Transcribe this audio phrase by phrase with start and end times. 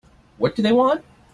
[0.39, 1.05] What do they want?